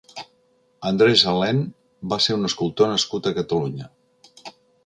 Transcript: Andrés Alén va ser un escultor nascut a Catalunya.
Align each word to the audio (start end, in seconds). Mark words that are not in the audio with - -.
Andrés 0.91 1.21
Alén 1.33 1.59
va 2.13 2.19
ser 2.29 2.39
un 2.39 2.49
escultor 2.51 2.93
nascut 2.95 3.29
a 3.29 3.35
Catalunya. 3.41 3.91